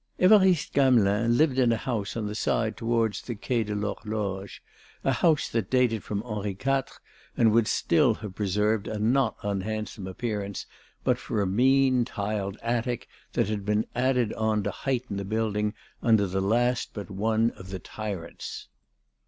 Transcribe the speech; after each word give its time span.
Évariste 0.19 0.71
Gamelin 0.73 1.37
lived 1.37 1.59
in 1.59 1.71
a 1.71 1.77
house 1.77 2.17
on 2.17 2.25
the 2.25 2.33
side 2.33 2.75
towards 2.75 3.21
the 3.21 3.35
Quai 3.35 3.61
de 3.63 3.75
l'Horloge, 3.75 4.59
a 5.03 5.11
house 5.11 5.47
that 5.47 5.69
dated 5.69 6.03
from 6.03 6.23
Henri 6.23 6.57
IV 6.59 6.99
and 7.37 7.51
would 7.51 7.67
still 7.67 8.15
have 8.15 8.33
preserved 8.33 8.87
a 8.87 8.97
not 8.97 9.35
unhandsome 9.43 10.07
appearance 10.07 10.65
but 11.03 11.19
for 11.19 11.39
a 11.39 11.45
mean 11.45 12.03
tiled 12.03 12.57
attic 12.63 13.07
that 13.33 13.47
had 13.47 13.63
been 13.63 13.85
added 13.93 14.33
on 14.33 14.63
to 14.63 14.71
heighten 14.71 15.17
the 15.17 15.23
building 15.23 15.75
under 16.01 16.25
the 16.25 16.41
last 16.41 16.95
but 16.95 17.11
one 17.11 17.51
of 17.51 17.69
the 17.69 17.77
tyrants. 17.77 18.69